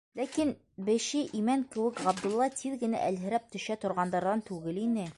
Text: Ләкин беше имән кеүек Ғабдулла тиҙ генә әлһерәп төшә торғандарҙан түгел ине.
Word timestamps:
Ләкин 0.19 0.53
беше 0.87 1.21
имән 1.41 1.67
кеүек 1.75 2.03
Ғабдулла 2.07 2.49
тиҙ 2.57 2.81
генә 2.87 3.05
әлһерәп 3.13 3.49
төшә 3.55 3.81
торғандарҙан 3.85 4.47
түгел 4.53 4.87
ине. 4.89 5.09